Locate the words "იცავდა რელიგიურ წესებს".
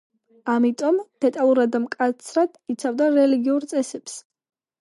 2.75-4.21